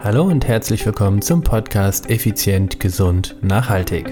[0.00, 4.06] Hallo und herzlich willkommen zum Podcast Effizient, Gesund, Nachhaltig.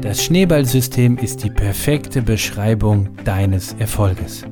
[0.00, 4.42] Das Schneeballsystem ist die perfekte Beschreibung deines Erfolges.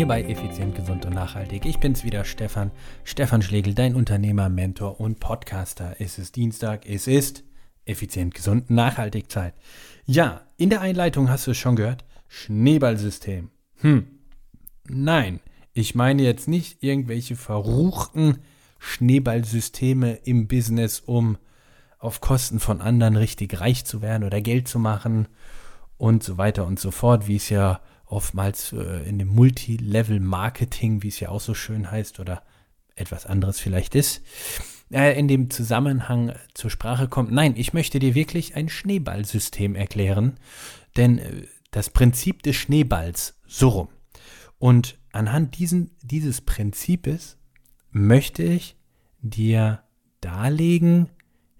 [0.00, 1.66] Hier bei Effizient, Gesund und Nachhaltig.
[1.66, 2.70] Ich bin's wieder, Stefan.
[3.04, 5.96] Stefan Schlegel, dein Unternehmer, Mentor und Podcaster.
[5.98, 7.44] Es ist Dienstag, es ist
[7.84, 9.52] Effizient, Gesund, Nachhaltig Zeit.
[10.06, 12.06] Ja, in der Einleitung hast du es schon gehört.
[12.28, 13.50] Schneeballsystem.
[13.82, 14.06] Hm.
[14.88, 15.40] Nein,
[15.74, 18.38] ich meine jetzt nicht irgendwelche verruchten
[18.78, 21.36] Schneeballsysteme im Business, um
[21.98, 25.28] auf Kosten von anderen richtig reich zu werden oder Geld zu machen
[25.98, 31.08] und so weiter und so fort, wie es ja oftmals äh, in dem Multilevel-Marketing, wie
[31.08, 32.42] es ja auch so schön heißt, oder
[32.96, 34.22] etwas anderes vielleicht ist,
[34.90, 37.32] äh, in dem Zusammenhang zur Sprache kommt.
[37.32, 40.38] Nein, ich möchte dir wirklich ein Schneeballsystem erklären,
[40.96, 43.88] denn äh, das Prinzip des Schneeballs, so rum.
[44.58, 47.38] Und anhand diesen, dieses Prinzips
[47.90, 48.76] möchte ich
[49.22, 49.82] dir
[50.20, 51.08] darlegen,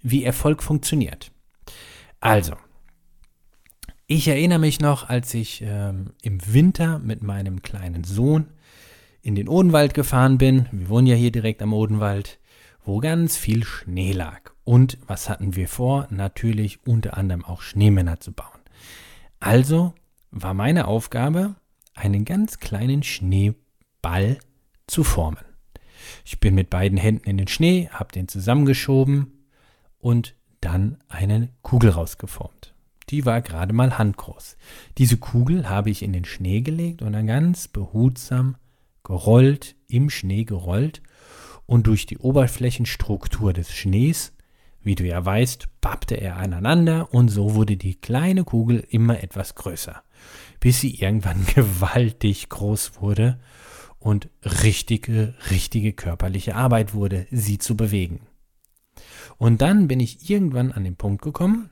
[0.03, 1.31] wie Erfolg funktioniert.
[2.21, 2.56] Also,
[4.11, 8.48] ich erinnere mich noch, als ich ähm, im Winter mit meinem kleinen Sohn
[9.22, 10.66] in den Odenwald gefahren bin.
[10.72, 12.41] Wir wohnen ja hier direkt am Odenwald,
[12.84, 14.50] wo ganz viel Schnee lag.
[14.64, 16.08] Und was hatten wir vor?
[16.11, 18.58] Natürlich unter anderem auch Schneemänner zu bauen.
[19.38, 19.94] Also
[20.33, 21.55] war meine Aufgabe,
[21.94, 24.38] einen ganz kleinen Schneeball
[24.88, 25.44] zu formen.
[26.25, 29.47] Ich bin mit beiden Händen in den Schnee, habe den zusammengeschoben
[30.00, 32.70] und dann eine Kugel rausgeformt.
[33.11, 34.56] Die war gerade mal handgroß.
[34.98, 38.56] Diese Kugel habe ich in den Schnee gelegt und dann ganz behutsam
[39.03, 41.03] gerollt, im Schnee gerollt
[41.66, 44.33] und durch die Oberflächenstruktur des Schnees,
[44.83, 49.55] wie du ja weißt, pappte er aneinander und so wurde die kleine Kugel immer etwas
[49.55, 50.03] größer,
[50.61, 53.41] bis sie irgendwann gewaltig groß wurde
[53.99, 54.31] und
[54.62, 58.20] richtige, richtige körperliche Arbeit wurde, sie zu bewegen.
[59.37, 61.70] Und dann bin ich irgendwann an den Punkt gekommen,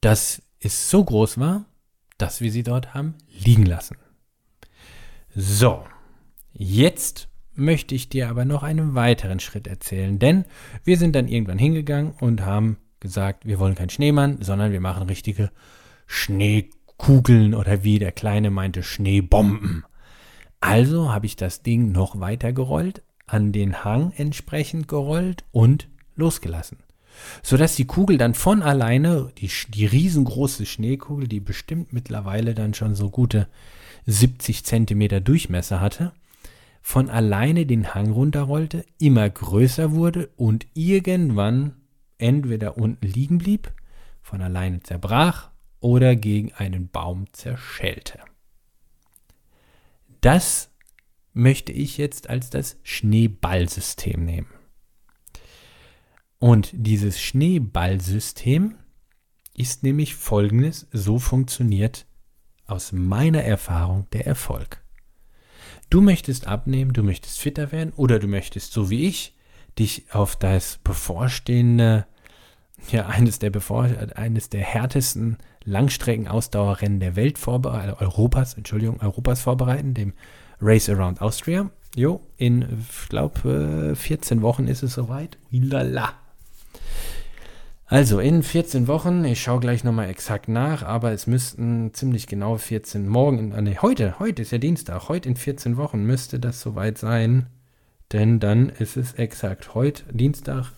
[0.00, 1.64] dass es so groß war,
[2.18, 3.96] dass wir sie dort haben liegen lassen.
[5.34, 5.84] So,
[6.52, 10.44] jetzt möchte ich dir aber noch einen weiteren Schritt erzählen, denn
[10.84, 15.04] wir sind dann irgendwann hingegangen und haben gesagt, wir wollen keinen Schneemann, sondern wir machen
[15.04, 15.50] richtige
[16.06, 19.84] Schneekugeln oder wie der Kleine meinte, Schneebomben.
[20.60, 26.78] Also habe ich das Ding noch weiter gerollt, an den Hang entsprechend gerollt und losgelassen
[27.42, 32.94] sodass die Kugel dann von alleine, die, die riesengroße Schneekugel, die bestimmt mittlerweile dann schon
[32.94, 33.48] so gute
[34.06, 36.12] 70 Zentimeter Durchmesser hatte,
[36.82, 41.74] von alleine den Hang runterrollte, immer größer wurde und irgendwann
[42.18, 43.72] entweder unten liegen blieb,
[44.22, 45.50] von alleine zerbrach
[45.80, 48.18] oder gegen einen Baum zerschellte.
[50.20, 50.70] Das
[51.32, 54.48] möchte ich jetzt als das Schneeballsystem nehmen.
[56.40, 58.76] Und dieses Schneeballsystem
[59.54, 62.06] ist nämlich folgendes, so funktioniert
[62.66, 64.82] aus meiner Erfahrung der Erfolg.
[65.90, 69.36] Du möchtest abnehmen, du möchtest fitter werden oder du möchtest, so wie ich,
[69.78, 72.06] dich auf das bevorstehende,
[72.90, 73.84] ja, eines der, bevor,
[74.14, 80.14] eines der härtesten Langstreckenausdauerrennen der Welt vorbereiten, Europas, Entschuldigung, Europas vorbereiten, dem
[80.58, 81.70] Race Around Austria.
[81.94, 85.36] Jo, in, ich glaube, 14 Wochen ist es soweit.
[85.50, 86.14] Lala.
[87.90, 92.56] Also in 14 Wochen, ich schaue gleich nochmal exakt nach, aber es müssten ziemlich genau
[92.56, 96.60] 14, morgen, äh, nee, heute, heute ist ja Dienstag, heute in 14 Wochen müsste das
[96.60, 97.46] soweit sein,
[98.12, 100.70] denn dann ist es exakt heute, Dienstag,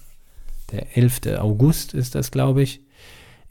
[0.70, 1.38] der 11.
[1.38, 2.80] August ist das, glaube ich,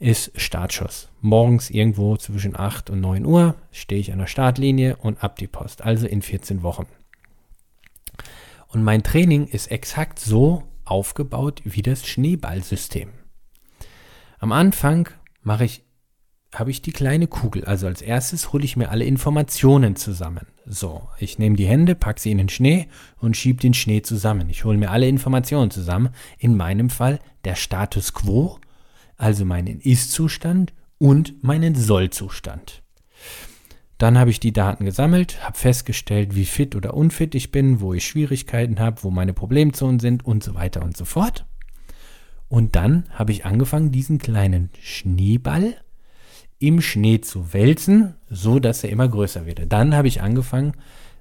[0.00, 1.08] ist Startschuss.
[1.20, 5.46] Morgens irgendwo zwischen 8 und 9 Uhr stehe ich an der Startlinie und ab die
[5.46, 6.86] Post, also in 14 Wochen.
[8.66, 13.21] Und mein Training ist exakt so aufgebaut wie das Schneeballsystem.
[14.42, 15.08] Am Anfang
[15.42, 15.84] mache ich,
[16.52, 17.64] habe ich die kleine Kugel.
[17.64, 20.48] Also als erstes hole ich mir alle Informationen zusammen.
[20.66, 22.88] So, ich nehme die Hände, packe sie in den Schnee
[23.20, 24.50] und schiebe den Schnee zusammen.
[24.50, 26.08] Ich hole mir alle Informationen zusammen.
[26.38, 28.58] In meinem Fall der Status quo,
[29.16, 32.82] also meinen Ist-Zustand und meinen Soll-Zustand.
[33.98, 37.94] Dann habe ich die Daten gesammelt, habe festgestellt, wie fit oder unfit ich bin, wo
[37.94, 41.46] ich Schwierigkeiten habe, wo meine Problemzonen sind und so weiter und so fort.
[42.52, 45.74] Und dann habe ich angefangen, diesen kleinen Schneeball
[46.58, 49.72] im Schnee zu wälzen, so dass er immer größer wird.
[49.72, 50.74] Dann habe ich angefangen,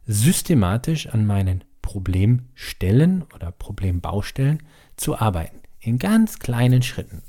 [0.06, 4.62] systematisch an meinen Problemstellen oder Problembaustellen
[4.98, 5.56] zu arbeiten.
[5.80, 7.22] in ganz kleinen Schritten.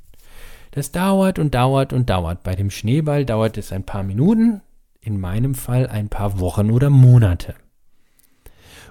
[0.73, 2.43] Das dauert und dauert und dauert.
[2.43, 4.63] Bei dem Schneeball dauert es ein paar Minuten,
[5.01, 7.55] in meinem Fall ein paar Wochen oder Monate.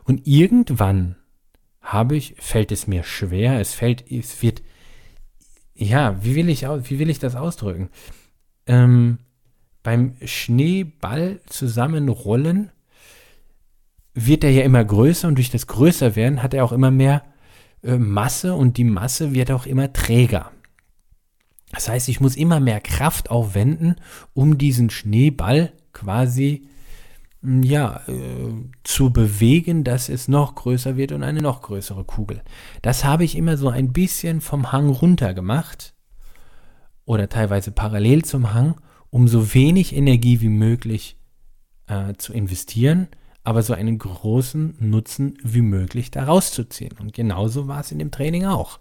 [0.05, 1.17] Und irgendwann
[1.81, 4.61] habe ich, fällt es mir schwer, es fällt, es wird,
[5.81, 7.89] ja, wie will ich, wie will ich das ausdrücken?
[8.67, 9.17] Ähm,
[9.83, 12.71] beim Schneeball zusammenrollen
[14.13, 17.23] wird er ja immer größer und durch das Größerwerden hat er auch immer mehr
[17.83, 20.51] äh, Masse und die Masse wird auch immer träger.
[21.71, 23.95] Das heißt, ich muss immer mehr Kraft aufwenden,
[24.33, 26.67] um diesen Schneeball quasi
[27.43, 28.53] ja, äh,
[28.83, 32.41] zu bewegen, dass es noch größer wird und eine noch größere Kugel.
[32.81, 35.95] Das habe ich immer so ein bisschen vom Hang runter gemacht
[37.05, 38.75] oder teilweise parallel zum Hang,
[39.09, 41.17] um so wenig Energie wie möglich
[41.87, 43.07] äh, zu investieren,
[43.43, 46.93] aber so einen großen Nutzen wie möglich daraus zu ziehen.
[46.99, 48.79] Und genauso war es in dem Training auch.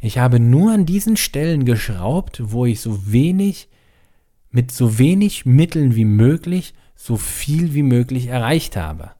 [0.00, 3.68] Ich habe nur an diesen Stellen geschraubt, wo ich so wenig,
[4.50, 9.10] mit so wenig Mitteln wie möglich, so viel wie möglich erreicht habe.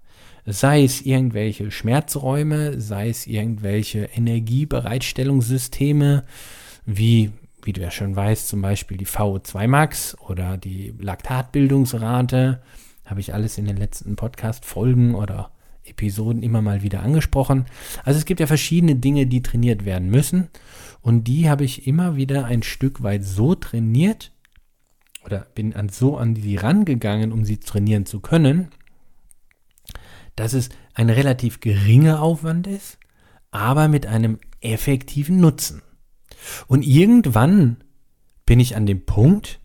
[0.47, 6.25] Sei es irgendwelche Schmerzräume, sei es irgendwelche Energiebereitstellungssysteme,
[6.87, 7.33] wie,
[7.63, 12.63] wie du ja schon weißt, zum Beispiel die VO2 Max oder die Laktatbildungsrate,
[13.05, 15.51] habe ich alles in den letzten Podcast-Folgen oder
[15.85, 17.67] Episoden immer mal wieder angesprochen.
[18.03, 20.49] Also es gibt ja verschiedene Dinge, die trainiert werden müssen.
[21.03, 24.33] Und die habe ich immer wieder ein Stück weit so trainiert
[25.25, 28.69] oder bin an so an die rangegangen, um sie trainieren zu können,
[30.37, 32.99] dass es ein relativ geringer Aufwand ist,
[33.51, 35.83] aber mit einem effektiven Nutzen.
[36.67, 37.79] Und irgendwann
[38.47, 39.61] bin ich an dem Punkt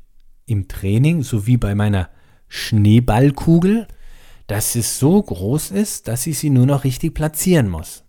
[0.45, 2.09] im Training, so wie bei meiner
[2.47, 3.87] Schneeballkugel,
[4.47, 8.03] dass es so groß ist, dass ich sie nur noch richtig platzieren muss.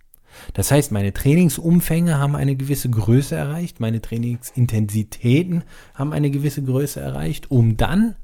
[0.54, 5.64] Das heißt, meine Trainingsumfänge haben eine gewisse Größe erreicht, meine Trainingsintensitäten
[5.94, 8.16] haben eine gewisse Größe erreicht, um dann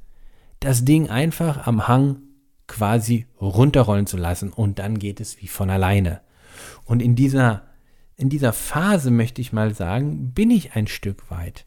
[0.60, 2.18] das Ding einfach am Hang
[2.66, 6.20] quasi runterrollen zu lassen und dann geht es wie von alleine.
[6.84, 7.62] Und in dieser,
[8.16, 11.66] in dieser Phase möchte ich mal sagen, bin ich ein Stück weit.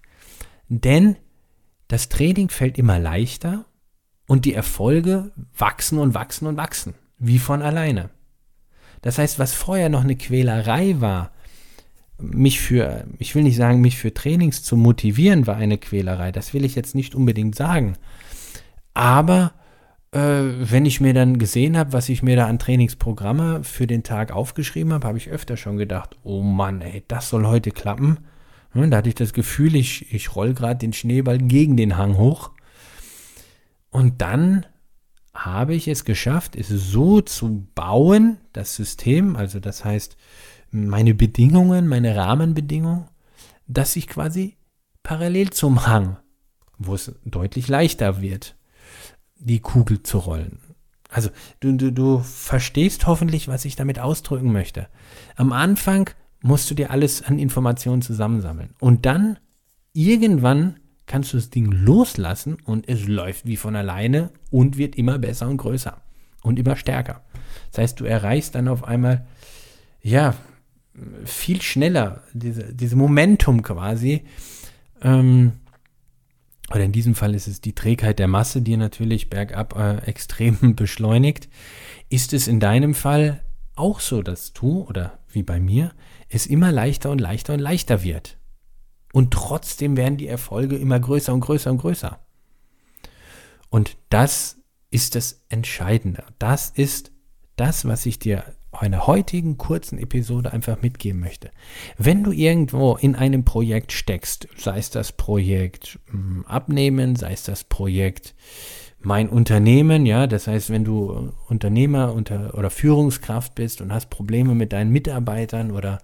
[0.68, 1.16] Denn
[1.88, 3.66] das Training fällt immer leichter
[4.28, 8.10] und die Erfolge wachsen und wachsen und wachsen, wie von alleine.
[9.02, 11.32] Das heißt, was vorher noch eine Quälerei war,
[12.18, 16.32] mich für, ich will nicht sagen, mich für Trainings zu motivieren, war eine Quälerei.
[16.32, 17.96] Das will ich jetzt nicht unbedingt sagen.
[18.94, 19.54] Aber
[20.12, 24.04] äh, wenn ich mir dann gesehen habe, was ich mir da an Trainingsprogramme für den
[24.04, 28.18] Tag aufgeschrieben habe, habe ich öfter schon gedacht, oh Mann, ey, das soll heute klappen.
[28.74, 32.52] da hatte ich das Gefühl, ich, ich roll gerade den Schneeball gegen den Hang hoch.
[33.92, 34.66] Und dann
[35.46, 40.18] habe ich es geschafft, es so zu bauen, das System, also das heißt
[40.72, 43.06] meine Bedingungen, meine Rahmenbedingungen,
[43.68, 44.58] dass ich quasi
[45.04, 46.18] parallel zum Hang,
[46.78, 48.56] wo es deutlich leichter wird,
[49.38, 50.60] die Kugel zu rollen.
[51.10, 54.88] Also du, du, du verstehst hoffentlich, was ich damit ausdrücken möchte.
[55.36, 56.10] Am Anfang
[56.42, 59.40] musst du dir alles an Informationen zusammensammeln und dann
[59.94, 65.18] irgendwann kannst du das Ding loslassen und es läuft wie von alleine und wird immer
[65.18, 66.00] besser und größer
[66.44, 67.24] und immer stärker.
[67.72, 69.26] Das heißt, du erreichst dann auf einmal,
[70.02, 70.36] ja,
[71.26, 74.26] viel schneller diese, diese Momentum quasi.
[75.02, 75.54] Ähm,
[76.72, 80.76] oder in diesem Fall ist es die Trägheit der Masse, die natürlich bergab äh, extrem
[80.76, 81.50] beschleunigt.
[82.10, 83.44] Ist es in deinem Fall
[83.76, 85.92] auch so, dass du, oder wie bei mir,
[86.30, 88.39] es immer leichter und leichter und leichter wird?
[89.14, 92.20] Und trotzdem werden die Erfolge immer größer und größer und größer.
[93.70, 94.58] Und das
[94.92, 96.24] ist das Entscheidende.
[96.40, 97.12] Das ist
[97.56, 98.44] das, was ich dir
[98.82, 101.50] in der heutigen kurzen Episode einfach mitgeben möchte.
[101.98, 107.44] Wenn du irgendwo in einem Projekt steckst, sei es das Projekt hm, Abnehmen, sei es
[107.44, 108.36] das Projekt
[109.02, 114.56] mein Unternehmen, ja, das heißt, wenn du Unternehmer unter, oder Führungskraft bist und hast Probleme
[114.56, 116.00] mit deinen Mitarbeitern oder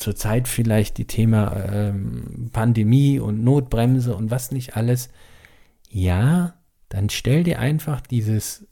[0.00, 5.10] zurzeit vielleicht die Thema ähm, Pandemie und Notbremse und was nicht alles.
[5.88, 6.54] Ja,
[6.88, 8.66] dann stell dir einfach dieses,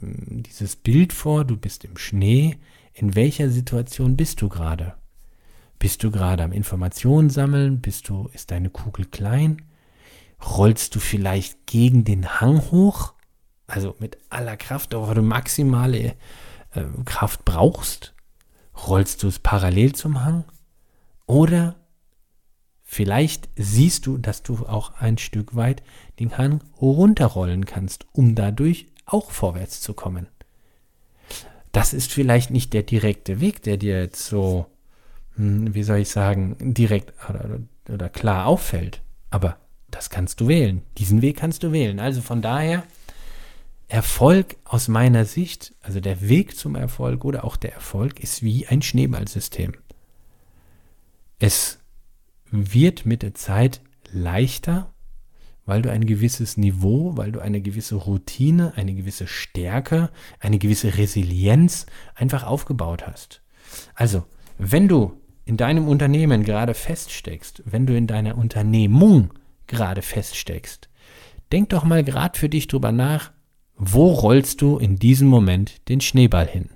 [0.00, 2.58] dieses Bild vor, du bist im Schnee.
[2.92, 4.94] In welcher Situation bist du gerade?
[5.78, 7.80] Bist du gerade am Informationen sammeln?
[7.80, 9.62] Bist du, ist deine Kugel klein?
[10.56, 13.14] Rollst du vielleicht gegen den Hang hoch?
[13.66, 16.14] Also mit aller Kraft, aber du maximale
[16.72, 18.14] äh, Kraft brauchst?
[18.86, 20.44] Rollst du es parallel zum Hang?
[21.26, 21.76] Oder
[22.82, 25.82] vielleicht siehst du, dass du auch ein Stück weit
[26.20, 30.26] den Hang runterrollen kannst, um dadurch auch vorwärts zu kommen.
[31.72, 34.66] Das ist vielleicht nicht der direkte Weg, der dir jetzt so
[35.36, 39.00] hm, wie soll ich sagen, direkt oder, oder klar auffällt.
[39.30, 39.56] Aber
[39.90, 40.82] das kannst du wählen.
[40.98, 42.00] Diesen Weg kannst du wählen.
[42.00, 42.84] Also von daher,
[43.88, 48.66] Erfolg aus meiner Sicht, also der Weg zum Erfolg oder auch der Erfolg ist wie
[48.66, 49.74] ein Schneeballsystem.
[51.38, 51.78] Es
[52.50, 54.94] wird mit der Zeit leichter,
[55.66, 60.96] weil du ein gewisses Niveau, weil du eine gewisse Routine, eine gewisse Stärke, eine gewisse
[60.98, 63.42] Resilienz einfach aufgebaut hast.
[63.94, 64.24] Also,
[64.58, 69.32] wenn du in deinem Unternehmen gerade feststeckst, wenn du in deiner Unternehmung
[69.66, 70.88] gerade feststeckst,
[71.50, 73.32] denk doch mal gerade für dich drüber nach,
[73.76, 76.70] wo rollst du in diesem Moment den Schneeball hin?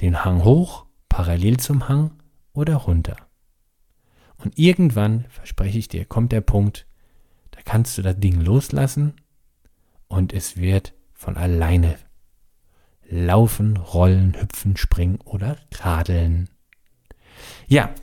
[0.00, 2.12] Den Hang hoch, parallel zum Hang
[2.52, 3.16] oder runter?
[4.38, 6.86] Und irgendwann, verspreche ich dir, kommt der Punkt,
[7.52, 9.14] da kannst du das Ding loslassen
[10.08, 11.96] und es wird von alleine
[13.08, 16.48] laufen, rollen, hüpfen, springen oder radeln.
[17.68, 17.94] Ja,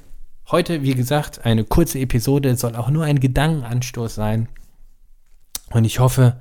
[0.49, 4.47] heute, wie gesagt, eine kurze Episode, soll auch nur ein Gedankenanstoß sein.
[5.71, 6.39] Und ich hoffe,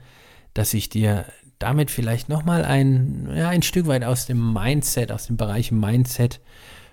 [0.55, 1.25] dass ich dir
[1.59, 6.41] damit vielleicht nochmal ein, ja, ein Stück weit aus dem Mindset, aus dem Bereich Mindset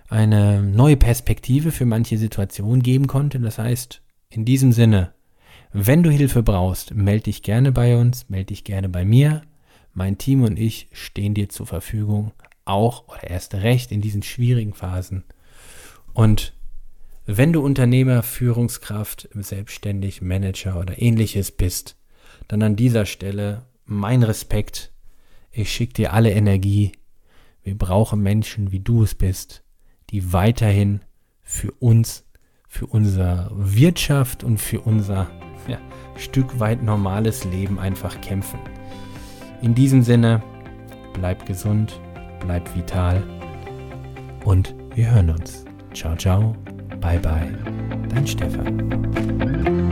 [0.07, 3.39] eine neue Perspektive für manche Situationen geben konnte.
[3.39, 5.13] Das heißt, in diesem Sinne,
[5.73, 9.41] wenn du Hilfe brauchst, melde dich gerne bei uns, melde dich gerne bei mir.
[9.93, 12.31] Mein Team und ich stehen dir zur Verfügung,
[12.65, 15.23] auch oder erst recht in diesen schwierigen Phasen.
[16.13, 16.53] Und
[17.25, 21.97] wenn du Unternehmer, Führungskraft, selbstständig, Manager oder ähnliches bist,
[22.47, 24.91] dann an dieser Stelle mein Respekt.
[25.51, 26.91] Ich schicke dir alle Energie.
[27.63, 29.64] Wir brauchen Menschen, wie du es bist,
[30.15, 31.01] die weiterhin
[31.43, 32.23] für uns,
[32.69, 35.27] für unsere Wirtschaft und für unser
[35.67, 35.77] ja,
[36.15, 38.59] Stück weit normales Leben einfach kämpfen.
[39.61, 40.41] In diesem Sinne,
[41.13, 41.99] bleib gesund,
[42.39, 43.21] bleib vital
[44.45, 45.65] und wir hören uns.
[45.93, 46.55] Ciao, ciao,
[47.01, 47.53] bye, bye,
[48.07, 49.91] dein Stefan.